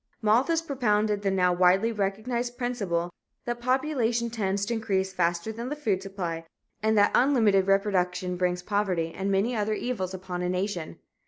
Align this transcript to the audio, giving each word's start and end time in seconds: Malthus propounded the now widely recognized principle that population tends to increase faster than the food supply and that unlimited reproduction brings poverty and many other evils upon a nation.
Malthus 0.19 0.63
propounded 0.63 1.21
the 1.21 1.29
now 1.29 1.53
widely 1.53 1.91
recognized 1.91 2.57
principle 2.57 3.11
that 3.45 3.61
population 3.61 4.31
tends 4.31 4.65
to 4.65 4.73
increase 4.73 5.13
faster 5.13 5.51
than 5.51 5.69
the 5.69 5.75
food 5.75 6.01
supply 6.01 6.43
and 6.81 6.97
that 6.97 7.11
unlimited 7.13 7.67
reproduction 7.67 8.35
brings 8.35 8.63
poverty 8.63 9.13
and 9.13 9.31
many 9.31 9.55
other 9.55 9.75
evils 9.75 10.15
upon 10.15 10.41
a 10.41 10.49
nation. 10.49 10.97